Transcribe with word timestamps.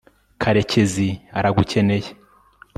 karekezi 0.41 1.09
aragukeneye 1.37 2.09